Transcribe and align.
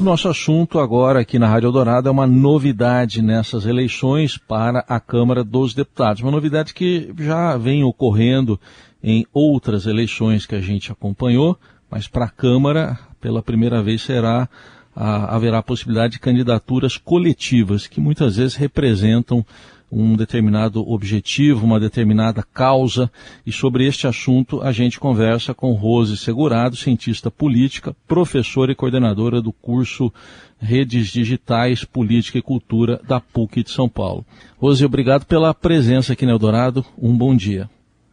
O 0.00 0.02
nosso 0.02 0.30
assunto 0.30 0.78
agora 0.78 1.20
aqui 1.20 1.38
na 1.38 1.46
Rádio 1.46 1.66
Eldorado 1.66 2.08
é 2.08 2.10
uma 2.10 2.26
novidade 2.26 3.20
nessas 3.20 3.66
eleições 3.66 4.38
para 4.38 4.82
a 4.88 4.98
Câmara 4.98 5.44
dos 5.44 5.74
Deputados. 5.74 6.22
Uma 6.22 6.30
novidade 6.30 6.72
que 6.72 7.12
já 7.18 7.54
vem 7.58 7.84
ocorrendo 7.84 8.58
em 9.02 9.26
outras 9.30 9.84
eleições 9.84 10.46
que 10.46 10.54
a 10.54 10.60
gente 10.60 10.90
acompanhou, 10.90 11.54
mas 11.90 12.08
para 12.08 12.24
a 12.24 12.30
Câmara, 12.30 12.98
pela 13.20 13.42
primeira 13.42 13.82
vez, 13.82 14.00
será 14.00 14.48
a, 14.96 15.36
haverá 15.36 15.58
a 15.58 15.62
possibilidade 15.62 16.14
de 16.14 16.18
candidaturas 16.18 16.96
coletivas, 16.96 17.86
que 17.86 18.00
muitas 18.00 18.36
vezes 18.36 18.54
representam 18.54 19.44
um 19.90 20.16
determinado 20.16 20.88
objetivo, 20.88 21.64
uma 21.64 21.80
determinada 21.80 22.42
causa, 22.42 23.10
e 23.44 23.52
sobre 23.52 23.86
este 23.86 24.06
assunto 24.06 24.62
a 24.62 24.72
gente 24.72 25.00
conversa 25.00 25.52
com 25.52 25.72
Rose 25.72 26.16
Segurado, 26.16 26.76
cientista 26.76 27.30
política, 27.30 27.94
professora 28.06 28.72
e 28.72 28.74
coordenadora 28.74 29.40
do 29.40 29.52
curso 29.52 30.12
Redes 30.58 31.08
Digitais, 31.08 31.84
Política 31.84 32.38
e 32.38 32.42
Cultura 32.42 33.00
da 33.06 33.20
PUC 33.20 33.64
de 33.64 33.70
São 33.70 33.88
Paulo. 33.88 34.24
Rose, 34.58 34.84
obrigado 34.84 35.24
pela 35.24 35.54
presença 35.54 36.12
aqui 36.12 36.26
no 36.26 36.32
Eldorado. 36.32 36.84
Um 36.96 37.16
bom 37.16 37.34
dia. 37.34 37.68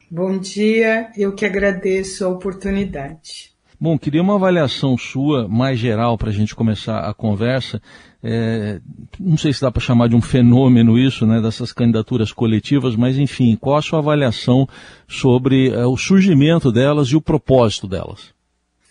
Bom 0.10 0.38
dia, 0.38 1.12
eu 1.18 1.36
que 1.36 1.46
agradeço 1.46 2.24
a 2.24 2.30
oportunidade. 2.30 3.57
Bom, 3.80 3.96
queria 3.96 4.24
uma 4.24 4.36
avaliação 4.36 4.98
sua 4.98 5.48
mais 5.48 5.78
geral 5.78 6.18
para 6.18 6.30
a 6.30 6.34
gente 6.34 6.56
começar 6.56 7.00
a 7.00 7.14
conversa. 7.14 7.80
É, 8.24 8.80
não 9.20 9.38
sei 9.38 9.54
se 9.54 9.62
dá 9.62 9.72
para 9.72 9.82
chamar 9.82 10.10
de 10.10 10.16
um 10.16 10.22
fenômeno 10.22 10.98
isso, 10.98 11.28
né, 11.28 11.40
dessas 11.40 11.72
candidaturas 11.72 12.32
coletivas, 12.32 12.96
mas 12.96 13.20
enfim, 13.20 13.56
qual 13.56 13.78
a 13.78 13.82
sua 13.82 14.00
avaliação 14.00 14.68
sobre 15.08 15.70
é, 15.70 15.86
o 15.86 15.96
surgimento 15.96 16.72
delas 16.72 17.10
e 17.10 17.16
o 17.16 17.22
propósito 17.22 17.88
delas? 17.88 18.34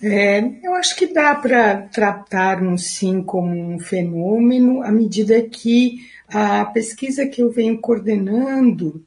É, 0.00 0.38
eu 0.62 0.74
acho 0.74 0.95
que 0.95 1.12
dá 1.12 1.34
para 1.34 1.82
tratarmos 1.88 2.95
sim 2.95 3.23
como 3.23 3.74
um 3.74 3.80
fenômeno 3.80 4.82
à 4.82 4.92
medida 4.92 5.42
que 5.42 5.98
a 6.28 6.64
pesquisa 6.66 7.26
que 7.26 7.42
eu 7.42 7.51
venho 7.51 7.80
coordenando 7.80 9.02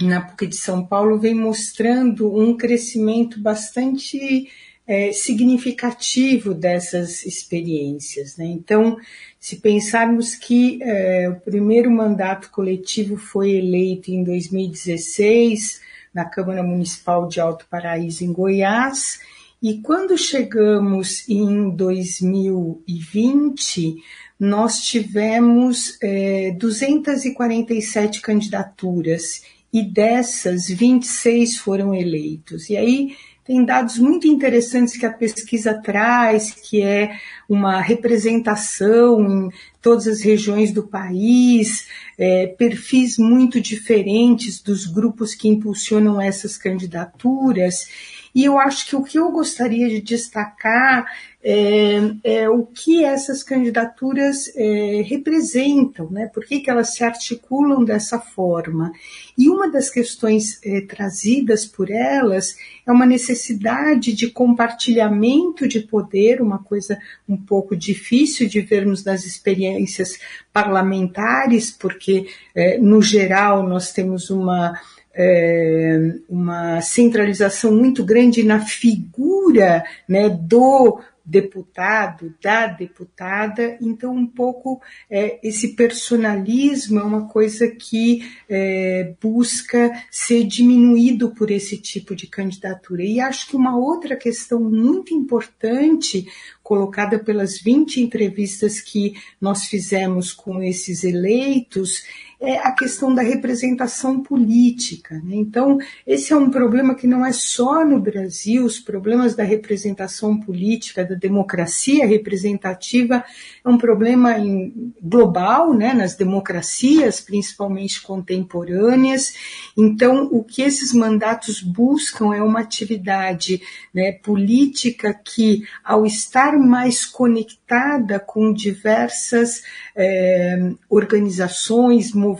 na 0.00 0.20
PUC 0.20 0.46
de 0.46 0.56
São 0.56 0.84
Paulo 0.84 1.18
vem 1.18 1.34
mostrando 1.34 2.34
um 2.34 2.56
crescimento 2.56 3.40
bastante 3.40 4.48
é, 4.86 5.12
significativo 5.12 6.54
dessas 6.54 7.24
experiências. 7.24 8.36
Né? 8.36 8.46
Então, 8.46 8.96
se 9.38 9.56
pensarmos 9.56 10.34
que 10.34 10.82
é, 10.82 11.28
o 11.28 11.40
primeiro 11.40 11.90
mandato 11.90 12.50
coletivo 12.50 13.16
foi 13.16 13.52
eleito 13.52 14.10
em 14.10 14.24
2016 14.24 15.80
na 16.12 16.24
Câmara 16.24 16.62
Municipal 16.62 17.26
de 17.26 17.40
Alto 17.40 17.66
Paraíso, 17.70 18.24
em 18.24 18.32
Goiás, 18.32 19.20
e 19.62 19.78
quando 19.78 20.18
chegamos 20.18 21.26
em 21.28 21.70
2020, 21.70 23.94
nós 24.38 24.78
tivemos 24.78 25.96
é, 26.02 26.50
247 26.58 28.20
candidaturas 28.20 29.42
e 29.72 29.82
dessas 29.82 30.66
26 30.66 31.58
foram 31.58 31.94
eleitos. 31.94 32.68
E 32.68 32.76
aí 32.76 33.16
tem 33.52 33.66
dados 33.66 33.98
muito 33.98 34.26
interessantes 34.26 34.96
que 34.96 35.04
a 35.04 35.12
pesquisa 35.12 35.74
traz, 35.74 36.52
que 36.52 36.80
é 36.80 37.18
uma 37.46 37.82
representação 37.82 39.20
em 39.20 39.50
todas 39.82 40.06
as 40.06 40.22
regiões 40.22 40.72
do 40.72 40.84
país, 40.84 41.86
é, 42.16 42.46
perfis 42.46 43.18
muito 43.18 43.60
diferentes 43.60 44.58
dos 44.58 44.86
grupos 44.86 45.34
que 45.34 45.48
impulsionam 45.48 46.18
essas 46.18 46.56
candidaturas. 46.56 47.88
E 48.34 48.44
eu 48.44 48.58
acho 48.58 48.86
que 48.86 48.96
o 48.96 49.02
que 49.02 49.18
eu 49.18 49.30
gostaria 49.30 49.88
de 49.88 50.00
destacar 50.00 51.06
é, 51.44 51.98
é 52.22 52.48
o 52.48 52.64
que 52.64 53.04
essas 53.04 53.42
candidaturas 53.42 54.50
é, 54.54 55.02
representam, 55.04 56.08
né? 56.08 56.26
por 56.32 56.44
que, 56.44 56.60
que 56.60 56.70
elas 56.70 56.94
se 56.94 57.02
articulam 57.02 57.84
dessa 57.84 58.18
forma. 58.18 58.92
E 59.36 59.50
uma 59.50 59.68
das 59.68 59.90
questões 59.90 60.60
é, 60.64 60.80
trazidas 60.82 61.66
por 61.66 61.90
elas 61.90 62.56
é 62.86 62.92
uma 62.92 63.04
necessidade 63.04 64.12
de 64.12 64.30
compartilhamento 64.30 65.66
de 65.66 65.80
poder, 65.80 66.40
uma 66.40 66.58
coisa 66.58 66.98
um 67.28 67.36
pouco 67.36 67.74
difícil 67.74 68.48
de 68.48 68.60
vermos 68.60 69.04
nas 69.04 69.24
experiências 69.26 70.18
parlamentares, 70.52 71.70
porque, 71.70 72.26
é, 72.54 72.78
no 72.78 73.02
geral, 73.02 73.66
nós 73.68 73.92
temos 73.92 74.30
uma 74.30 74.80
é, 75.14 76.14
uma 76.28 76.80
centralização 76.80 77.74
muito 77.74 78.04
grande 78.04 78.42
na 78.42 78.60
figura 78.60 79.84
né, 80.08 80.28
do 80.28 81.00
deputado, 81.24 82.34
da 82.42 82.66
deputada, 82.66 83.78
então 83.80 84.14
um 84.14 84.26
pouco 84.26 84.80
é, 85.08 85.38
esse 85.46 85.74
personalismo 85.76 86.98
é 86.98 87.02
uma 87.02 87.28
coisa 87.28 87.68
que 87.68 88.28
é, 88.48 89.14
busca 89.20 89.92
ser 90.10 90.44
diminuído 90.44 91.30
por 91.30 91.50
esse 91.50 91.78
tipo 91.78 92.16
de 92.16 92.26
candidatura. 92.26 93.04
E 93.04 93.20
acho 93.20 93.48
que 93.48 93.56
uma 93.56 93.76
outra 93.76 94.16
questão 94.16 94.60
muito 94.60 95.14
importante 95.14 96.26
colocada 96.62 97.18
pelas 97.18 97.60
20 97.60 98.00
entrevistas 98.00 98.80
que 98.80 99.14
nós 99.40 99.66
fizemos 99.66 100.32
com 100.32 100.62
esses 100.62 101.04
eleitos 101.04 102.02
é 102.42 102.58
a 102.58 102.72
questão 102.72 103.14
da 103.14 103.22
representação 103.22 104.20
política. 104.20 105.14
Né? 105.24 105.36
Então, 105.36 105.78
esse 106.04 106.32
é 106.32 106.36
um 106.36 106.50
problema 106.50 106.94
que 106.94 107.06
não 107.06 107.24
é 107.24 107.32
só 107.32 107.84
no 107.84 108.00
Brasil, 108.00 108.64
os 108.64 108.80
problemas 108.80 109.36
da 109.36 109.44
representação 109.44 110.38
política, 110.38 111.04
da 111.04 111.14
democracia 111.14 112.04
representativa, 112.04 113.24
é 113.64 113.68
um 113.68 113.78
problema 113.78 114.36
em, 114.38 114.92
global, 115.00 115.72
né? 115.72 115.94
nas 115.94 116.16
democracias, 116.16 117.20
principalmente 117.20 118.02
contemporâneas. 118.02 119.34
Então, 119.78 120.28
o 120.32 120.42
que 120.42 120.62
esses 120.62 120.92
mandatos 120.92 121.60
buscam 121.60 122.34
é 122.34 122.42
uma 122.42 122.58
atividade 122.58 123.62
né, 123.94 124.12
política 124.12 125.14
que, 125.14 125.62
ao 125.84 126.04
estar 126.04 126.58
mais 126.58 127.06
conectada 127.06 128.18
com 128.18 128.52
diversas 128.52 129.62
é, 129.94 130.72
organizações, 130.88 132.12
movimentos 132.12 132.31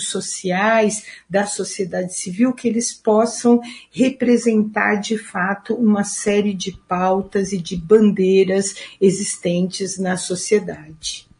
sociais 0.00 1.04
da 1.28 1.46
sociedade 1.46 2.14
civil, 2.14 2.52
que 2.52 2.68
eles 2.68 2.92
possam 2.92 3.60
representar 3.90 4.96
de 4.96 5.18
fato 5.18 5.74
uma 5.74 6.04
série 6.04 6.54
de 6.54 6.72
pautas 6.88 7.52
e 7.52 7.58
de 7.58 7.76
bandeiras 7.76 8.74
existentes 9.00 9.98
na 9.98 10.16
sociedade. 10.16 11.33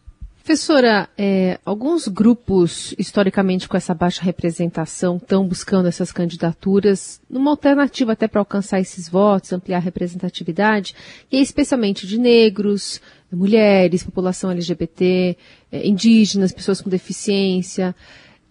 Professora, 0.44 1.09
é, 1.16 1.59
alguns 1.65 2.06
grupos, 2.06 2.94
historicamente 2.99 3.66
com 3.66 3.78
essa 3.78 3.94
baixa 3.94 4.22
representação, 4.22 5.16
estão 5.16 5.49
buscando 5.49 5.88
essas 5.88 6.12
candidaturas 6.12 7.19
numa 7.31 7.50
alternativa 7.50 8.12
até 8.12 8.28
para 8.28 8.43
alcançar 8.43 8.78
esses 8.78 9.09
votos, 9.09 9.55
ampliar 9.55 9.78
a 9.78 9.81
representatividade, 9.81 10.94
e 11.32 11.41
especialmente 11.41 12.06
de 12.06 12.19
negros, 12.21 13.00
mulheres, 13.32 14.03
população 14.03 14.50
LGBT, 14.50 15.34
é, 15.72 15.88
indígenas, 15.88 16.53
pessoas 16.53 16.82
com 16.82 16.91
deficiência. 16.91 17.97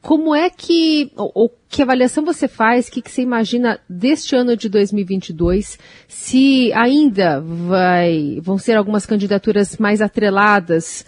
Como 0.02 0.34
é 0.34 0.50
que, 0.50 1.12
ou, 1.16 1.32
ou 1.36 1.56
que 1.70 1.84
avaliação 1.84 2.26
você 2.26 2.48
faz, 2.48 2.88
o 2.88 2.92
que, 2.92 3.04
que 3.04 3.12
você 3.12 3.22
imagina 3.22 3.80
deste 3.88 4.36
ano 4.36 4.58
de 4.58 4.68
2022, 4.68 5.78
se 6.08 6.74
ainda 6.74 7.40
vai, 7.40 8.40
vão 8.42 8.58
ser 8.58 8.78
algumas 8.78 9.06
candidaturas 9.06 9.78
mais 9.78 10.02
atreladas 10.02 11.06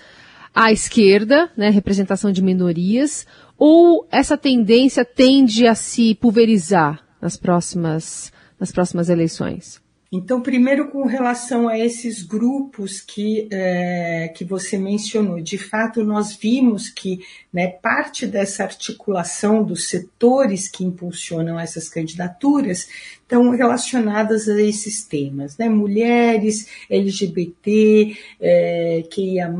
à 0.55 0.71
esquerda, 0.71 1.51
né, 1.57 1.69
representação 1.69 2.31
de 2.31 2.41
minorias, 2.41 3.27
ou 3.57 4.07
essa 4.09 4.37
tendência 4.37 5.03
tende 5.03 5.67
a 5.67 5.75
se 5.75 6.15
pulverizar 6.15 7.03
nas 7.21 7.35
próximas, 7.35 8.31
nas 8.57 8.71
próximas 8.71 9.09
eleições? 9.09 9.84
Então, 10.11 10.41
primeiro 10.41 10.89
com 10.89 11.03
relação 11.05 11.67
a 11.67 11.77
esses 11.77 12.21
grupos 12.21 13.01
que, 13.01 13.47
é, 13.51 14.31
que 14.35 14.45
você 14.45 14.77
mencionou, 14.77 15.41
de 15.41 15.57
fato 15.57 16.03
nós 16.03 16.35
vimos 16.35 16.89
que 16.89 17.19
né, 17.51 17.67
parte 17.67 18.27
dessa 18.27 18.63
articulação 18.63 19.63
dos 19.63 19.89
setores 19.89 20.67
que 20.67 20.83
impulsionam 20.83 21.59
essas 21.59 21.89
candidaturas 21.89 22.87
estão 23.25 23.49
relacionadas 23.49 24.47
a 24.47 24.61
esses 24.61 25.03
temas, 25.03 25.57
né? 25.57 25.67
Mulheres, 25.67 26.67
LGBT, 26.89 28.15
é, 28.39 29.03
QIA+, 29.09 29.51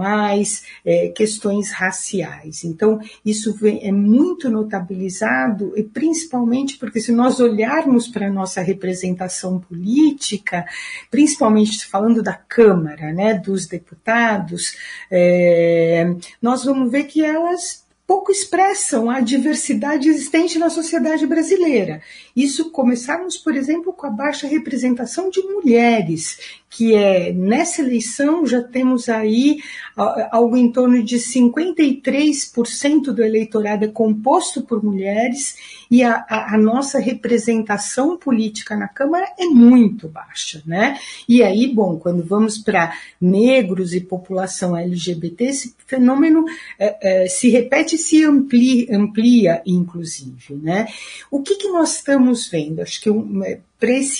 é, 0.85 1.07
questões 1.09 1.71
raciais. 1.71 2.63
Então, 2.63 2.99
isso 3.25 3.55
vem, 3.55 3.79
é 3.87 3.91
muito 3.91 4.51
notabilizado, 4.51 5.73
e 5.75 5.81
principalmente 5.81 6.77
porque 6.77 7.01
se 7.01 7.11
nós 7.11 7.39
olharmos 7.39 8.07
para 8.07 8.27
a 8.27 8.31
nossa 8.31 8.61
representação 8.61 9.59
política, 9.59 10.34
principalmente 11.09 11.85
falando 11.85 12.21
da 12.21 12.33
Câmara, 12.33 13.11
né, 13.13 13.33
dos 13.33 13.65
deputados, 13.65 14.75
é, 15.11 16.15
nós 16.41 16.63
vamos 16.63 16.91
ver 16.91 17.05
que 17.05 17.23
elas 17.23 17.85
pouco 18.07 18.31
expressam 18.31 19.09
a 19.09 19.19
diversidade 19.19 20.07
existente 20.07 20.59
na 20.59 20.69
sociedade 20.69 21.25
brasileira. 21.25 22.01
Isso 22.35 22.69
começarmos, 22.69 23.37
por 23.37 23.55
exemplo, 23.55 23.91
com 23.93 24.05
a 24.05 24.11
baixa 24.11 24.47
representação 24.47 25.29
de 25.29 25.41
mulheres, 25.41 26.37
que 26.75 26.93
é 26.93 27.31
nessa 27.31 27.81
eleição 27.81 28.45
já 28.45 28.61
temos 28.61 29.07
aí 29.07 29.59
algo 30.29 30.57
em 30.57 30.69
torno 30.69 31.01
de 31.01 31.15
53% 31.15 33.13
do 33.13 33.23
eleitorado 33.23 33.85
é 33.85 33.87
composto 33.87 34.61
por 34.61 34.83
mulheres 34.83 35.55
e 35.89 36.03
a, 36.03 36.25
a, 36.27 36.55
a, 36.55 36.57
nossa 36.57 36.99
representação 36.99 38.17
política 38.17 38.75
na 38.75 38.89
Câmara 38.89 39.25
é 39.39 39.45
muito 39.45 40.09
baixa, 40.09 40.61
né? 40.65 40.99
E 41.29 41.41
aí, 41.41 41.73
bom, 41.73 41.97
quando 41.97 42.21
vamos 42.23 42.57
para 42.57 42.93
negros 43.21 43.93
e 43.93 44.01
população 44.01 44.75
LGBT, 44.75 45.45
esse 45.45 45.75
fenômeno 45.87 46.43
é, 46.77 47.23
é, 47.23 47.27
se 47.29 47.49
repete 47.49 47.95
e 47.95 47.99
se 47.99 48.25
amplia, 48.25 48.97
amplia, 48.97 49.61
inclusive, 49.65 50.55
né? 50.55 50.87
O 51.31 51.41
que, 51.41 51.55
que 51.55 51.69
nós 51.69 51.95
estamos 51.95 52.49
vendo? 52.49 52.81
Acho 52.81 52.99
que 52.99 53.09
é, 53.45 53.59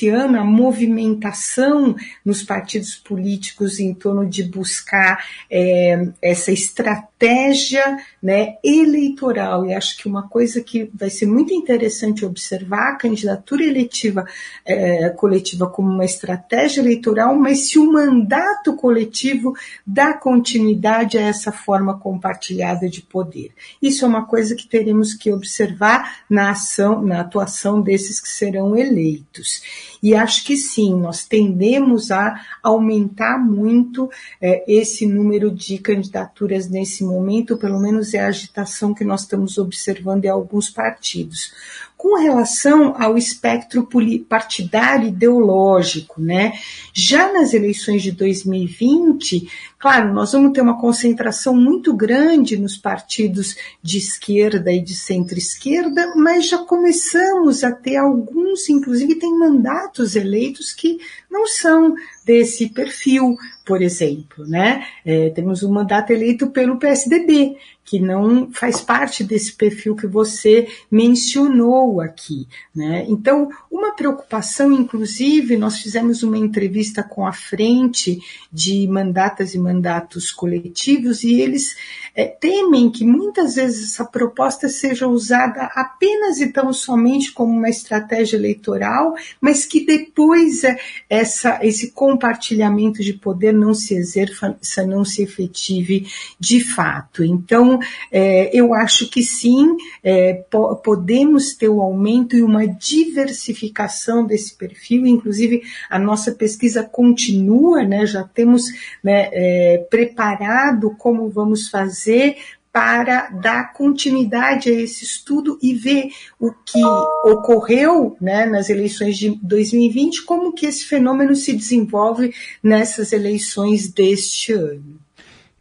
ano 0.10 0.40
a 0.40 0.44
movimentação 0.44 1.96
nos 2.24 2.44
partidos 2.44 2.96
políticos 2.96 3.80
em 3.80 3.94
torno 3.94 4.26
de 4.26 4.44
buscar 4.44 5.26
é, 5.50 6.08
essa 6.22 6.52
estratégia 6.52 7.98
né, 8.22 8.56
eleitoral. 8.64 9.66
E 9.66 9.74
acho 9.74 9.98
que 9.98 10.08
uma 10.08 10.28
coisa 10.28 10.62
que 10.62 10.90
vai 10.94 11.10
ser 11.10 11.26
muito 11.26 11.54
interessante 11.54 12.26
observar 12.26 12.92
a 12.92 12.96
candidatura 12.96 13.64
eletiva 13.64 14.26
é, 14.66 15.10
coletiva 15.10 15.68
como 15.70 15.90
uma 15.90 16.06
estratégia 16.06 16.82
eleitoral, 16.82 17.36
mas 17.36 17.70
se 17.70 17.80
o 17.80 17.92
mandato 17.92 18.76
coletivo 18.76 19.56
dá 19.86 20.14
continuidade 20.14 21.18
a 21.18 21.22
essa 21.22 21.52
forma 21.52 21.98
compartilhada 21.98 22.90
de 22.90 23.02
poder. 23.02 23.52
Isso 23.82 24.06
é 24.06 24.08
uma 24.08 24.26
coisa 24.26 24.56
que 24.56 24.68
teremos 24.68 25.14
que 25.14 25.32
observar 25.32 26.24
na 26.30 26.52
ação, 26.52 27.02
na 27.02 27.22
atuação 27.22 27.82
desses 27.82 28.20
que 28.20 28.30
serão 28.30 28.76
eleitos. 28.76 29.55
E 30.02 30.13
acho 30.13 30.44
que 30.44 30.56
sim, 30.56 30.96
nós 30.96 31.25
tendemos 31.25 32.12
a 32.12 32.40
aumentar 32.62 33.40
muito 33.40 34.10
é, 34.42 34.63
esse 34.68 35.06
número 35.07 35.50
de 35.50 35.78
candidaturas 35.78 36.69
nesse 36.69 37.04
momento, 37.04 37.57
pelo 37.57 37.80
menos 37.80 38.13
é 38.13 38.19
a 38.19 38.28
agitação 38.28 38.94
que 38.94 39.04
nós 39.04 39.22
estamos 39.22 39.57
observando 39.57 40.25
em 40.25 40.30
alguns 40.30 40.69
partidos 40.69 41.54
com 41.98 42.19
relação 42.19 42.94
ao 43.02 43.18
espectro 43.18 43.88
partidário 44.30 45.07
ideológico, 45.07 46.22
né? 46.22 46.54
Já 46.94 47.34
nas 47.34 47.51
eleições 47.51 48.04
de 48.04 48.12
2020, 48.12 49.50
claro, 49.86 50.12
nós 50.16 50.32
vamos 50.32 50.52
ter 50.52 50.62
uma 50.62 50.82
concentração 50.82 51.56
muito 51.56 51.96
grande 51.96 52.58
nos 52.58 52.76
partidos 52.76 53.56
de 53.84 54.00
esquerda 54.00 54.72
e 54.72 54.82
de 54.82 54.96
centro-esquerda, 54.96 56.12
mas 56.16 56.50
já 56.50 56.58
começamos 56.58 57.64
a 57.64 57.72
ter 57.72 57.96
alguns, 57.98 58.68
inclusive 58.68 59.14
tem 59.14 59.38
mandatos 59.38 60.16
eleitos 60.16 60.74
que 60.74 60.98
não 61.30 61.46
são 61.46 61.94
desse 62.26 62.70
perfil, 62.70 63.38
por 63.64 63.80
exemplo, 63.84 64.48
né? 64.48 64.88
É, 65.06 65.30
temos 65.30 65.62
um 65.62 65.72
mandato 65.72 66.12
eleito 66.12 66.48
pelo 66.48 66.80
PSDB, 66.80 67.56
que 67.86 68.00
não 68.00 68.52
faz 68.52 68.82
parte 68.82 69.24
desse 69.24 69.54
perfil 69.54 69.96
que 69.96 70.08
você 70.08 70.68
mencionou 70.90 72.02
aqui. 72.02 72.48
Né? 72.76 73.06
Então, 73.08 73.48
uma 73.72 73.96
preocupação, 73.96 74.72
inclusive, 74.72 75.56
nós 75.56 75.78
fizemos 75.78 76.24
uma 76.24 76.38
entrevista 76.38 77.04
com 77.04 77.28
a 77.28 77.32
frente 77.32 78.20
de 78.52 78.88
mandatas 78.88 79.54
e 79.54 79.60
mandatos 79.75 80.31
coletivos 80.31 81.24
e 81.24 81.42
eles 81.42 81.75
é, 82.16 82.25
temem 82.25 82.89
que 82.89 83.04
muitas 83.04 83.56
vezes 83.56 83.92
essa 83.92 84.06
proposta 84.06 84.69
seja 84.69 85.06
usada 85.06 85.69
apenas 85.75 86.39
e 86.39 86.48
tão 86.48 86.72
somente 86.72 87.33
como 87.33 87.51
uma 87.51 87.69
estratégia 87.69 88.38
eleitoral, 88.38 89.16
mas 89.42 89.66
que 89.66 89.86
depois 89.86 90.63
é, 90.63 90.77
essa, 91.10 91.60
esse 91.62 91.92
compartilhamento 91.92 93.04
de 93.04 93.13
poder 93.13 93.54
não 93.54 93.74
se 93.74 93.94
exerça, 93.94 94.57
não 94.88 95.04
se 95.04 95.24
efetive 95.24 96.07
de 96.39 96.62
fato. 96.62 97.24
Então, 97.24 97.80
é, 98.10 98.50
eu 98.57 98.74
acho 98.74 99.10
que 99.10 99.22
sim, 99.22 99.75
é, 100.01 100.45
po 100.50 100.75
podemos 100.77 101.54
ter 101.54 101.68
o 101.68 101.77
um 101.77 101.81
aumento 101.81 102.36
e 102.36 102.44
uma 102.44 102.66
diversificação 102.66 104.25
desse 104.25 104.56
perfil, 104.56 105.06
inclusive 105.06 105.63
a 105.89 106.00
nossa 106.00 106.31
pesquisa 106.31 106.83
continua, 106.83 107.83
né, 107.83 108.06
já 108.06 108.24
temos 108.24 108.63
né, 109.04 109.30
é, 109.66 109.78
preparado 109.78 110.96
como 110.98 111.30
vamos 111.30 111.70
fazer 111.70 112.38
para 112.72 113.30
dar 113.30 113.72
continuidade 113.72 114.70
a 114.70 114.74
esse 114.74 115.06
estudo 115.06 115.58
e 115.64 115.74
ver 115.74 116.10
o 116.38 116.52
que 116.52 116.84
ocorreu 117.24 118.18
né, 118.20 118.46
nas 118.46 118.70
eleições 118.70 119.18
de 119.18 119.30
2020, 119.42 120.24
como 120.24 120.52
que 120.52 120.66
esse 120.66 120.84
fenômeno 120.84 121.34
se 121.36 121.54
desenvolve 121.54 122.34
nessas 122.62 123.14
eleições 123.14 123.88
deste 123.88 124.52
ano. 124.52 125.00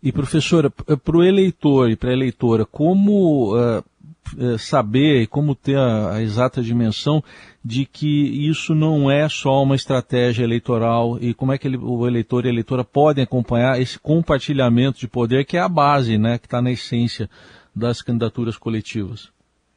E 0.02 0.10
professora, 0.10 0.68
para 0.70 1.16
o 1.16 1.22
eleitor 1.22 1.88
e 1.88 1.94
para 1.94 2.10
a 2.10 2.14
eleitora, 2.14 2.66
como 2.66 3.56
uh, 3.56 4.58
saber 4.58 5.22
e 5.22 5.26
como 5.28 5.54
ter 5.54 5.76
a, 5.76 6.16
a, 6.16 6.22
exata 6.22 6.60
dimensão 6.60 7.22
de 7.64 7.86
que 7.86 8.46
isso 8.48 8.74
não 8.74 9.10
é 9.10 9.26
só 9.26 9.62
uma 9.62 9.74
estratégia 9.74 10.44
eleitoral 10.44 11.18
e 11.18 11.32
como 11.32 11.52
é 11.52 11.56
que 11.56 11.66
ele, 11.66 11.78
o 11.78 12.06
eleitor 12.06 12.44
e 12.44 12.48
a 12.48 12.52
eleitora 12.52 12.84
podem 12.84 13.24
acompanhar 13.24 13.80
esse 13.80 13.98
compartilhamento 13.98 14.98
de 14.98 15.08
poder 15.08 15.46
que 15.46 15.56
é 15.56 15.60
a 15.60 15.68
base, 15.68 16.18
né, 16.18 16.36
que 16.36 16.46
está 16.46 16.60
na 16.60 16.70
essência 16.70 17.30
das 17.74 18.02
candidaturas 18.02 18.58
coletivas? 18.58 19.32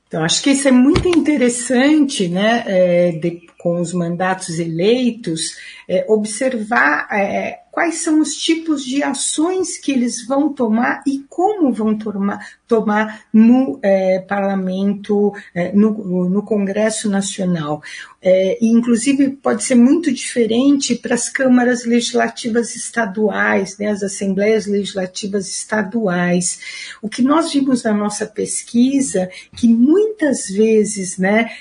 Então, 0.07 0.23
acho 0.23 0.41
que 0.41 0.51
isso 0.51 0.67
é 0.67 0.71
muito 0.71 1.07
interessante, 1.07 2.27
né, 2.27 2.63
é, 2.65 3.11
de, 3.11 3.47
com 3.57 3.79
os 3.79 3.93
mandatos 3.93 4.59
eleitos, 4.59 5.57
é, 5.87 6.05
observar 6.09 7.07
é, 7.11 7.59
quais 7.77 7.99
são 7.99 8.19
os 8.21 8.35
tipos 8.35 8.83
de 8.83 9.03
ações 9.03 9.77
que 9.77 9.91
eles 9.91 10.25
vão 10.25 10.51
tomar 10.51 11.03
e 11.05 11.23
como 11.29 11.71
vão 11.71 11.95
tomar, 11.95 12.43
tomar 12.67 13.21
no 13.31 13.77
é, 13.83 14.17
parlamento, 14.17 15.31
é, 15.53 15.71
no, 15.73 16.27
no, 16.27 16.41
Congresso 16.41 17.07
Nacional. 17.07 17.83
É, 18.19 18.57
e, 18.59 18.71
inclusive, 18.71 19.29
pode 19.29 19.63
ser 19.63 19.75
muito 19.75 20.11
diferente 20.11 20.95
para 20.95 21.13
as 21.13 21.29
câmaras 21.29 21.85
legislativas 21.85 22.75
estaduais, 22.75 23.77
né, 23.77 23.91
as 23.91 24.01
assembleias 24.01 24.65
legislativas 24.65 25.47
estaduais. 25.47 26.59
O 26.99 27.07
que 27.07 27.21
nós 27.21 27.53
vimos 27.53 27.83
na 27.83 27.93
nossa 27.93 28.25
pesquisa, 28.25 29.29
que 29.55 29.67
muitas 29.67 30.47
vezes 30.49 31.19
né, 31.19 31.51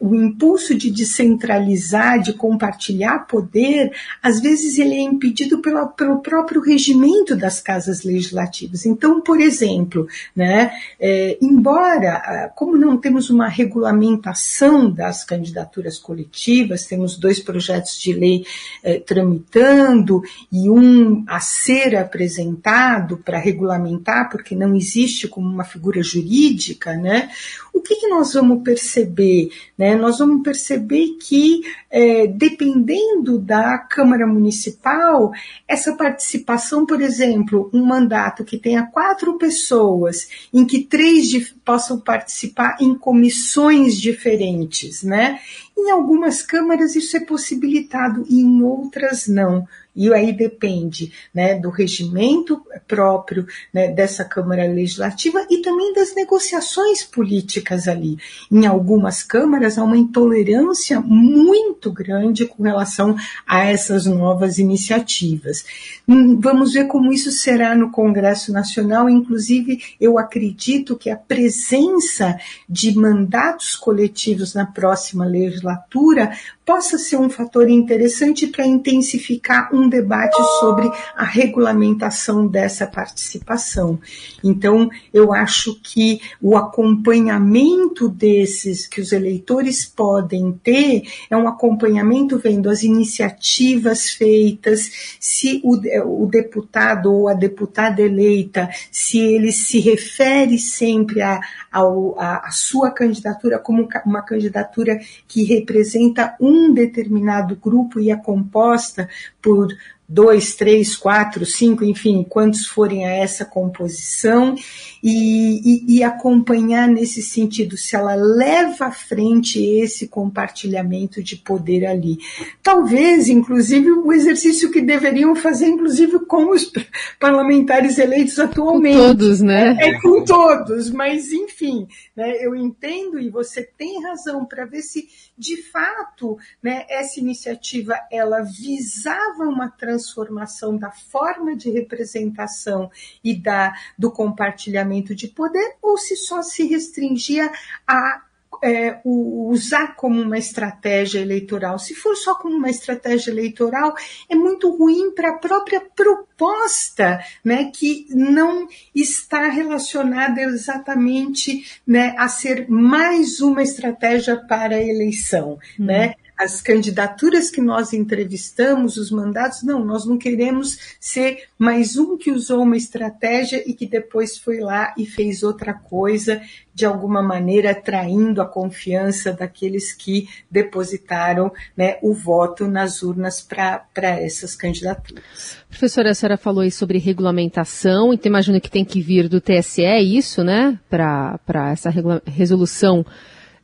o 0.00 0.14
impulso 0.14 0.74
de 0.74 0.90
descentralizar, 0.90 2.18
de 2.22 2.32
compartilhar 2.32 3.26
poder, 3.26 3.92
às 4.22 4.40
vezes 4.40 4.78
ele 4.78 4.94
é 4.94 5.02
impedido 5.02 5.60
pela, 5.66 5.84
pelo 5.84 6.20
próprio 6.20 6.60
regimento 6.60 7.34
das 7.34 7.60
casas 7.60 8.04
legislativas. 8.04 8.86
Então, 8.86 9.20
por 9.20 9.40
exemplo, 9.40 10.06
né, 10.34 10.70
é, 11.00 11.36
embora, 11.42 12.52
como 12.54 12.76
não 12.76 12.96
temos 12.96 13.30
uma 13.30 13.48
regulamentação 13.48 14.88
das 14.88 15.24
candidaturas 15.24 15.98
coletivas, 15.98 16.86
temos 16.86 17.16
dois 17.18 17.40
projetos 17.40 17.98
de 17.98 18.12
lei 18.12 18.46
é, 18.80 19.00
tramitando 19.00 20.22
e 20.52 20.70
um 20.70 21.24
a 21.26 21.40
ser 21.40 21.96
apresentado 21.96 23.16
para 23.16 23.36
regulamentar, 23.36 24.30
porque 24.30 24.54
não 24.54 24.76
existe 24.76 25.26
como 25.26 25.48
uma 25.48 25.64
figura 25.64 26.00
jurídica, 26.00 26.94
né, 26.94 27.28
o 27.76 27.82
que, 27.82 27.96
que 27.96 28.08
nós 28.08 28.32
vamos 28.32 28.62
perceber? 28.62 29.50
Né? 29.76 29.94
Nós 29.94 30.18
vamos 30.18 30.42
perceber 30.42 31.18
que, 31.20 31.60
é, 31.90 32.26
dependendo 32.26 33.38
da 33.38 33.76
Câmara 33.76 34.26
Municipal, 34.26 35.30
essa 35.66 35.94
participação, 35.94 36.86
por 36.86 37.00
exemplo, 37.00 37.70
um 37.72 37.84
mandato 37.84 38.44
que 38.44 38.58
tenha 38.58 38.86
quatro 38.86 39.36
pessoas, 39.38 40.28
em 40.52 40.64
que 40.64 40.84
três 40.84 41.52
possam 41.64 42.00
participar 42.00 42.76
em 42.80 42.94
comissões 42.94 44.00
diferentes, 44.00 45.02
né? 45.02 45.40
Em 45.76 45.90
algumas 45.90 46.40
câmaras 46.40 46.96
isso 46.96 47.16
é 47.16 47.20
possibilitado 47.20 48.24
e 48.28 48.40
em 48.40 48.62
outras 48.62 49.26
não. 49.26 49.68
E 49.94 50.12
aí 50.12 50.30
depende 50.30 51.10
né, 51.34 51.54
do 51.54 51.70
regimento 51.70 52.62
próprio 52.86 53.46
né, 53.72 53.88
dessa 53.88 54.26
Câmara 54.26 54.66
Legislativa 54.66 55.46
e 55.50 55.62
também 55.62 55.94
das 55.94 56.14
negociações 56.14 57.02
políticas 57.02 57.88
ali. 57.88 58.18
Em 58.52 58.66
algumas 58.66 59.22
câmaras 59.22 59.78
há 59.78 59.84
uma 59.84 59.96
intolerância 59.96 61.00
muito 61.00 61.90
grande 61.90 62.44
com 62.44 62.62
relação 62.62 63.16
a 63.46 63.64
essas 63.64 64.04
novas 64.04 64.58
iniciativas. 64.58 65.64
Hum, 66.06 66.38
vamos 66.38 66.74
ver 66.74 66.86
como 66.86 67.10
isso 67.10 67.30
será 67.32 67.74
no 67.74 67.90
Congresso 67.90 68.52
Nacional. 68.52 69.08
Inclusive, 69.08 69.82
eu 69.98 70.18
acredito 70.18 70.96
que 70.96 71.08
a 71.08 71.16
presença 71.16 72.38
de 72.68 72.94
mandatos 72.94 73.74
coletivos 73.74 74.52
na 74.52 74.66
próxima 74.66 75.24
legislatura 75.24 75.65
legislatura 75.66 76.32
possa 76.64 76.98
ser 76.98 77.16
um 77.16 77.30
fator 77.30 77.68
interessante 77.68 78.48
para 78.48 78.66
intensificar 78.66 79.72
um 79.72 79.88
debate 79.88 80.36
sobre 80.58 80.90
a 81.16 81.24
regulamentação 81.24 82.46
dessa 82.46 82.86
participação. 82.86 84.00
Então, 84.42 84.90
eu 85.14 85.32
acho 85.32 85.80
que 85.80 86.20
o 86.42 86.56
acompanhamento 86.56 88.08
desses 88.08 88.86
que 88.86 89.00
os 89.00 89.12
eleitores 89.12 89.84
podem 89.84 90.52
ter 90.62 91.04
é 91.30 91.36
um 91.36 91.46
acompanhamento 91.46 92.38
vendo 92.38 92.68
as 92.68 92.82
iniciativas 92.82 94.10
feitas, 94.10 95.16
se 95.20 95.60
o, 95.62 95.76
o 96.24 96.26
deputado 96.26 97.12
ou 97.12 97.28
a 97.28 97.34
deputada 97.34 98.02
eleita, 98.02 98.68
se 98.90 99.18
ele 99.20 99.52
se 99.52 99.78
refere 99.78 100.58
sempre 100.58 101.22
a, 101.22 101.40
a, 101.70 102.48
a 102.48 102.50
sua 102.50 102.90
candidatura 102.90 103.58
como 103.58 103.88
uma 104.04 104.22
candidatura 104.22 104.98
que 105.28 105.44
representa 105.58 106.36
um 106.40 106.72
determinado 106.72 107.56
grupo 107.56 107.98
e 108.00 108.10
é 108.10 108.16
composta 108.16 109.08
por 109.40 109.68
dois, 110.08 110.54
três, 110.54 110.96
quatro, 110.96 111.44
cinco, 111.44 111.84
enfim, 111.84 112.24
quantos 112.28 112.66
forem 112.66 113.06
a 113.06 113.10
essa 113.10 113.44
composição, 113.44 114.54
e, 115.02 115.60
e, 115.64 115.98
e, 115.98 116.02
acompanhar 116.02 116.88
nesse 116.88 117.22
sentido 117.22 117.76
se 117.76 117.94
ela 117.94 118.14
leva 118.14 118.86
à 118.86 118.90
frente 118.90 119.62
esse 119.62 120.08
compartilhamento 120.08 121.22
de 121.22 121.36
poder 121.36 121.86
ali. 121.86 122.18
Talvez, 122.60 123.28
inclusive, 123.28 123.90
o 123.90 124.12
exercício 124.12 124.70
que 124.70 124.80
deveriam 124.80 125.36
fazer, 125.36 125.66
inclusive, 125.66 126.18
com 126.20 126.50
os 126.50 126.72
parlamentares 127.20 127.98
eleitos 127.98 128.38
atualmente. 128.38 128.96
Com 128.96 129.06
todos, 129.08 129.40
né? 129.40 129.76
É, 129.78 129.90
é 129.90 130.00
com 130.00 130.24
todos, 130.24 130.90
mas 130.90 131.30
enfim, 131.32 131.86
né, 132.16 132.44
eu 132.44 132.56
entendo 132.56 133.20
e 133.20 133.28
você 133.28 133.62
tem 133.62 134.02
razão 134.02 134.44
para 134.44 134.64
ver 134.64 134.82
se 134.82 135.08
de 135.38 135.62
fato 135.70 136.36
né, 136.62 136.84
essa 136.88 137.20
iniciativa 137.20 137.96
ela 138.10 138.40
visava 138.40 139.44
uma 139.44 139.68
transformação 139.96 140.76
da 140.76 140.90
forma 140.90 141.56
de 141.56 141.70
representação 141.70 142.90
e 143.24 143.34
da, 143.34 143.74
do 143.98 144.10
compartilhamento 144.10 145.14
de 145.14 145.28
poder 145.28 145.76
ou 145.82 145.96
se 145.96 146.16
só 146.16 146.42
se 146.42 146.66
restringia 146.66 147.50
a 147.86 148.22
é, 148.62 149.00
o, 149.04 149.50
usar 149.50 149.96
como 149.96 150.20
uma 150.22 150.38
estratégia 150.38 151.20
eleitoral. 151.20 151.78
Se 151.78 151.94
for 151.94 152.16
só 152.16 152.34
como 152.36 152.56
uma 152.56 152.70
estratégia 152.70 153.30
eleitoral, 153.30 153.94
é 154.30 154.34
muito 154.34 154.74
ruim 154.74 155.10
para 155.10 155.30
a 155.30 155.38
própria 155.38 155.78
proposta, 155.94 157.20
né, 157.44 157.70
que 157.70 158.06
não 158.08 158.66
está 158.94 159.48
relacionada 159.48 160.40
exatamente 160.40 161.80
né, 161.86 162.14
a 162.16 162.28
ser 162.28 162.66
mais 162.70 163.40
uma 163.40 163.62
estratégia 163.62 164.38
para 164.38 164.76
a 164.76 164.82
eleição. 164.82 165.58
Hum. 165.78 165.84
Né? 165.84 166.14
As 166.38 166.60
candidaturas 166.60 167.50
que 167.50 167.62
nós 167.62 167.92
entrevistamos, 167.92 168.96
os 168.98 169.10
mandatos, 169.10 169.62
não, 169.62 169.82
nós 169.84 170.04
não 170.04 170.18
queremos 170.18 170.78
ser 171.00 171.44
mais 171.58 171.96
um 171.96 172.18
que 172.18 172.30
usou 172.30 172.62
uma 172.62 172.76
estratégia 172.76 173.62
e 173.66 173.72
que 173.72 173.86
depois 173.86 174.36
foi 174.36 174.60
lá 174.60 174.94
e 174.98 175.06
fez 175.06 175.42
outra 175.42 175.72
coisa, 175.72 176.42
de 176.74 176.84
alguma 176.84 177.22
maneira 177.22 177.74
traindo 177.74 178.42
a 178.42 178.46
confiança 178.46 179.32
daqueles 179.32 179.94
que 179.94 180.28
depositaram 180.50 181.50
né, 181.74 181.96
o 182.02 182.12
voto 182.12 182.68
nas 182.68 183.02
urnas 183.02 183.40
para 183.40 183.86
essas 184.20 184.54
candidaturas. 184.54 185.24
Professora, 185.70 186.10
a 186.10 186.14
senhora 186.14 186.36
falou 186.36 186.60
aí 186.60 186.70
sobre 186.70 186.98
regulamentação, 186.98 188.12
então 188.12 188.28
imagino 188.28 188.60
que 188.60 188.70
tem 188.70 188.84
que 188.84 189.00
vir 189.00 189.26
do 189.26 189.40
TSE 189.40 189.82
isso, 190.02 190.44
né, 190.44 190.78
para 190.90 191.70
essa 191.72 191.90
resolução 192.26 193.06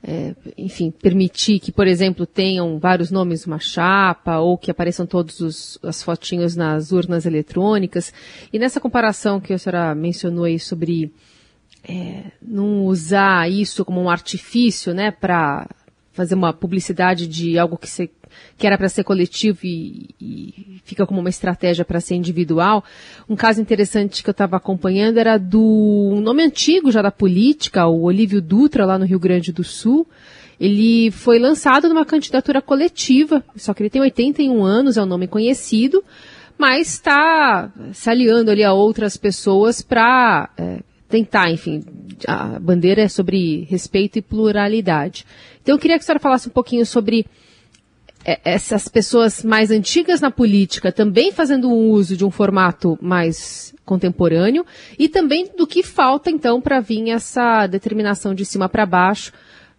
é, 0.04 0.34
enfim, 0.58 0.90
permitir 0.90 1.60
que, 1.60 1.70
por 1.70 1.86
exemplo, 1.86 2.26
tenham 2.26 2.78
vários 2.78 3.10
nomes 3.10 3.46
numa 3.46 3.60
chapa 3.60 4.38
ou 4.38 4.58
que 4.58 4.70
apareçam 4.70 5.06
todos 5.06 5.40
os, 5.40 5.78
as 5.82 6.02
fotinhos 6.02 6.56
nas 6.56 6.90
urnas 6.90 7.24
eletrônicas. 7.24 8.12
E 8.52 8.58
nessa 8.58 8.80
comparação 8.80 9.40
que 9.40 9.52
a 9.52 9.58
senhora 9.58 9.94
mencionou 9.94 10.44
aí 10.44 10.58
sobre 10.58 11.12
é, 11.88 12.24
não 12.40 12.84
usar 12.84 13.48
isso 13.48 13.84
como 13.84 14.00
um 14.00 14.10
artifício, 14.10 14.92
né, 14.92 15.12
para 15.12 15.68
fazer 16.12 16.34
uma 16.34 16.52
publicidade 16.52 17.26
de 17.26 17.58
algo 17.58 17.78
que 17.78 17.88
você 17.88 18.10
que 18.56 18.66
era 18.66 18.78
para 18.78 18.88
ser 18.88 19.04
coletivo 19.04 19.60
e, 19.64 20.10
e, 20.20 20.80
fica 20.84 21.06
como 21.06 21.20
uma 21.20 21.28
estratégia 21.28 21.84
para 21.84 22.00
ser 22.00 22.14
individual. 22.14 22.84
Um 23.28 23.36
caso 23.36 23.60
interessante 23.60 24.22
que 24.22 24.28
eu 24.28 24.32
estava 24.32 24.56
acompanhando 24.56 25.18
era 25.18 25.38
do 25.38 25.60
um 25.60 26.20
nome 26.20 26.42
antigo 26.42 26.90
já 26.90 27.02
da 27.02 27.10
política, 27.10 27.86
o 27.86 28.02
Olívio 28.02 28.40
Dutra, 28.40 28.86
lá 28.86 28.98
no 28.98 29.04
Rio 29.04 29.18
Grande 29.18 29.52
do 29.52 29.64
Sul. 29.64 30.06
Ele 30.60 31.10
foi 31.10 31.38
lançado 31.38 31.88
numa 31.88 32.04
candidatura 32.04 32.62
coletiva, 32.62 33.44
só 33.56 33.74
que 33.74 33.82
ele 33.82 33.90
tem 33.90 34.00
81 34.00 34.62
anos, 34.62 34.96
é 34.96 35.02
um 35.02 35.06
nome 35.06 35.26
conhecido, 35.26 36.04
mas 36.56 36.92
está 36.92 37.72
se 37.92 38.08
aliando 38.08 38.50
ali 38.50 38.62
a 38.62 38.72
outras 38.72 39.16
pessoas 39.16 39.82
para 39.82 40.50
é, 40.56 40.78
tentar, 41.08 41.50
enfim, 41.50 41.82
a 42.26 42.58
bandeira 42.58 43.02
é 43.02 43.08
sobre 43.08 43.66
respeito 43.68 44.18
e 44.18 44.22
pluralidade. 44.22 45.26
Então 45.60 45.74
eu 45.74 45.78
queria 45.78 45.98
que 45.98 46.02
a 46.02 46.06
senhora 46.06 46.20
falasse 46.20 46.48
um 46.48 46.52
pouquinho 46.52 46.86
sobre 46.86 47.26
essas 48.24 48.88
pessoas 48.88 49.42
mais 49.42 49.70
antigas 49.70 50.20
na 50.20 50.30
política 50.30 50.92
também 50.92 51.32
fazendo 51.32 51.68
um 51.68 51.90
uso 51.90 52.16
de 52.16 52.24
um 52.24 52.30
formato 52.30 52.98
mais 53.00 53.74
contemporâneo 53.84 54.64
e 54.98 55.08
também 55.08 55.50
do 55.56 55.66
que 55.66 55.82
falta 55.82 56.30
então 56.30 56.60
para 56.60 56.80
vir 56.80 57.10
essa 57.10 57.66
determinação 57.66 58.34
de 58.34 58.44
cima 58.44 58.68
para 58.68 58.86
baixo, 58.86 59.32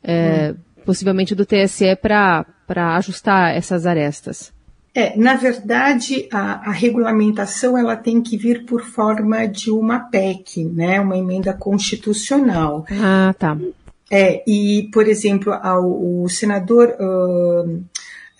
é, 0.03 0.51
hum. 0.51 0.55
possivelmente 0.85 1.33
do 1.33 1.45
TSE 1.45 1.95
para 1.95 2.45
ajustar 2.97 3.55
essas 3.55 3.85
arestas. 3.85 4.51
É, 4.95 5.17
na 5.17 5.35
verdade, 5.35 6.27
a, 6.31 6.69
a, 6.69 6.71
regulamentação 6.71 7.75
ela 7.75 7.95
tem 7.95 8.21
que 8.21 8.37
vir 8.37 8.63
por 8.63 8.83
forma 8.83 9.47
de 9.47 9.71
uma 9.71 9.99
PEC, 9.99 10.65
né, 10.65 11.01
uma 11.01 11.17
emenda 11.17 11.51
constitucional. 11.51 12.85
Ah, 12.91 13.33
tá. 13.39 13.57
É, 14.11 14.43
e, 14.47 14.89
por 14.93 15.07
exemplo, 15.07 15.51
ao, 15.51 16.21
o 16.21 16.29
senador 16.29 16.95
uh, 16.99 17.83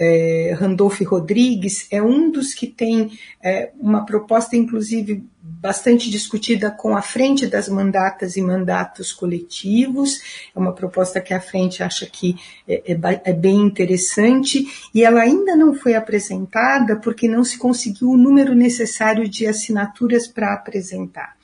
é, 0.03 0.53
Randolph 0.53 0.99
Rodrigues 1.01 1.87
é 1.89 2.01
um 2.01 2.29
dos 2.29 2.53
que 2.53 2.67
tem 2.67 3.17
é, 3.41 3.71
uma 3.79 4.05
proposta, 4.05 4.55
inclusive, 4.55 5.23
bastante 5.41 6.09
discutida 6.09 6.69
com 6.69 6.95
a 6.95 7.01
frente 7.01 7.47
das 7.47 7.69
mandatas 7.69 8.35
e 8.35 8.41
mandatos 8.41 9.13
coletivos. 9.13 10.21
É 10.53 10.59
uma 10.59 10.73
proposta 10.73 11.21
que 11.21 11.33
a 11.33 11.39
frente 11.39 11.81
acha 11.81 12.05
que 12.05 12.35
é, 12.67 12.93
é, 12.93 13.21
é 13.25 13.33
bem 13.33 13.61
interessante 13.61 14.65
e 14.93 15.03
ela 15.03 15.21
ainda 15.21 15.55
não 15.55 15.73
foi 15.73 15.95
apresentada 15.95 16.97
porque 16.97 17.27
não 17.27 17.43
se 17.43 17.57
conseguiu 17.57 18.09
o 18.09 18.17
número 18.17 18.53
necessário 18.53 19.27
de 19.27 19.47
assinaturas 19.47 20.27
para 20.27 20.53
apresentar 20.53 21.35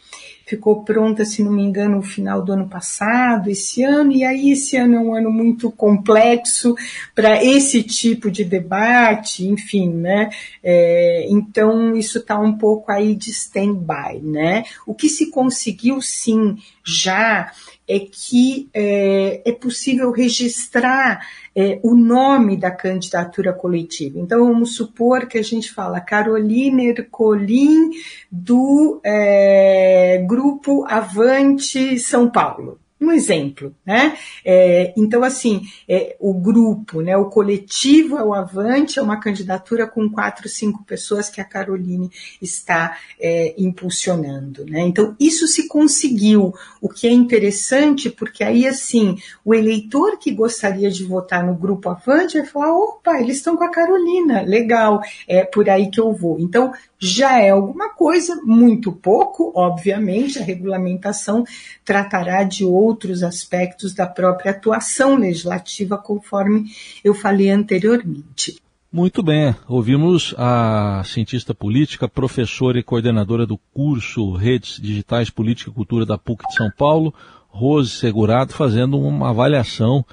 ficou 0.50 0.84
pronta, 0.84 1.24
se 1.24 1.44
não 1.44 1.52
me 1.52 1.62
engano, 1.62 1.98
no 1.98 2.02
final 2.02 2.42
do 2.42 2.54
ano 2.54 2.68
passado, 2.68 3.52
esse 3.52 3.84
ano, 3.84 4.12
e 4.12 4.24
aí 4.24 4.52
esse 4.52 4.76
ano 4.76 4.96
é 4.96 5.00
um 5.00 5.14
ano 5.14 5.32
muito 5.32 5.70
complexo 5.70 6.74
para 7.14 7.44
esse 7.44 7.84
tipo 7.84 8.32
de 8.32 8.44
debate, 8.44 9.48
enfim, 9.48 9.90
né? 9.90 10.32
É, 10.64 11.28
então 11.30 11.96
isso 11.96 12.18
está 12.18 12.40
um 12.40 12.58
pouco 12.58 12.92
aí 12.92 13.16
de 13.16 13.30
stand-by, 13.30 14.20
né? 14.24 14.64
O 14.88 14.96
que 14.96 15.08
se 15.08 15.30
conseguiu 15.30 16.02
sim 16.02 16.58
já 16.84 17.52
é 17.90 18.00
que 18.00 18.70
é, 18.72 19.42
é 19.50 19.52
possível 19.52 20.12
registrar 20.12 21.26
é, 21.56 21.80
o 21.84 21.96
nome 21.96 22.56
da 22.56 22.70
candidatura 22.70 23.52
coletiva. 23.52 24.20
Então, 24.20 24.46
vamos 24.46 24.76
supor 24.76 25.26
que 25.26 25.40
a 25.40 25.44
gente 25.44 25.72
fala 25.72 26.00
Carolina 26.00 26.84
Ercolim 26.84 27.90
do 28.32 29.02
é, 29.04 30.24
Grupo 30.28 30.86
Avante 30.88 31.98
São 31.98 32.30
Paulo 32.30 32.80
um 33.02 33.12
exemplo, 33.12 33.74
né? 33.86 34.18
É, 34.44 34.94
então, 34.98 35.24
assim, 35.24 35.62
é, 35.88 36.18
o 36.20 36.34
grupo, 36.34 37.02
né, 37.02 37.16
o 37.16 37.30
coletivo 37.30 38.18
é 38.18 38.24
o 38.24 38.34
Avante, 38.34 39.00
é 39.00 39.02
uma 39.02 39.20
candidatura 39.20 39.88
com 39.88 40.10
quatro, 40.10 40.50
cinco 40.50 40.84
pessoas 40.84 41.30
que 41.30 41.40
a 41.40 41.46
Caroline 41.46 42.12
está 42.42 42.98
é, 43.20 43.56
impulsionando, 43.58 44.66
né? 44.66 44.82
Então, 44.82 45.16
isso 45.20 45.48
se 45.48 45.68
conseguiu, 45.68 46.54
o 46.82 46.90
que 46.90 47.08
é 47.08 47.12
interessante, 47.12 48.10
porque 48.10 48.44
aí, 48.44 48.68
assim, 48.68 49.18
o 49.46 49.56
eleitor 49.56 50.18
que 50.20 50.32
gostaria 50.32 50.92
de 50.92 51.06
votar 51.06 51.46
no 51.46 51.56
grupo 51.56 51.90
Avante 51.90 52.38
vai 52.38 52.48
falar, 52.48 52.74
opa, 52.74 53.20
eles 53.22 53.38
estão 53.38 53.56
com 53.56 53.64
a 53.64 53.72
Carolina, 53.72 54.42
legal, 54.42 55.02
é 55.26 55.46
por 55.46 55.70
aí 55.70 55.90
que 55.90 56.02
eu 56.02 56.12
vou. 56.12 56.38
Então, 56.40 56.74
já 56.98 57.40
é 57.40 57.52
alguma 57.52 57.90
coisa, 57.90 58.42
muito 58.44 58.92
pouco, 58.92 59.54
obviamente, 59.56 60.38
a 60.38 60.44
regulamentação 60.44 61.46
tratará 61.86 62.44
de 62.44 62.66
outros 62.66 62.89
aspectos 63.24 63.94
da 63.94 64.06
própria 64.06 64.52
atuação 64.52 65.16
legislativa, 65.16 65.98
conforme 65.98 66.66
eu 67.04 67.14
falei 67.14 67.50
anteriormente. 67.50 68.60
Muito 68.92 69.22
bem, 69.22 69.56
ouvimos 69.68 70.34
a 70.36 71.04
cientista 71.06 71.54
política, 71.54 72.10
professora 72.10 72.80
e 72.80 72.84
coordenadora 72.84 73.46
do 73.46 73.58
curso 73.72 74.34
Redes 74.34 74.82
Digitais 74.82 75.30
Política 75.30 75.70
e 75.70 75.74
Cultura 75.74 76.08
da 76.08 76.18
PUC 76.18 76.48
de 76.48 76.56
São 76.56 76.72
Paulo, 76.76 77.14
Rose 77.50 77.92
Segurado, 77.92 78.52
fazendo 78.54 79.00
uma 79.00 79.30
avaliação 79.30 80.04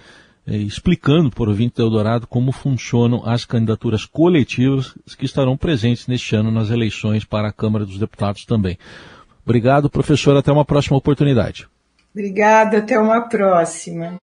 eh, 0.47 0.59
explicando 0.59 1.31
por 1.31 1.49
ouvinte 1.49 1.81
Eldorado 1.81 2.27
como 2.27 2.53
funcionam 2.53 3.23
as 3.25 3.45
candidaturas 3.45 4.05
coletivas 4.05 4.95
que 5.19 5.25
estarão 5.25 5.57
presentes 5.57 6.07
neste 6.07 6.37
ano 6.37 6.51
nas 6.51 6.71
eleições 6.71 7.25
para 7.25 7.49
a 7.49 7.53
Câmara 7.53 7.87
dos 7.87 7.99
Deputados 7.99 8.45
também. 8.45 8.79
Obrigado, 9.45 9.89
professor. 9.89 10.37
Até 10.37 10.53
uma 10.53 10.65
próxima 10.65 10.99
oportunidade. 10.99 11.67
Obrigada, 12.17 12.79
até 12.79 12.99
uma 12.99 13.29
próxima. 13.29 14.15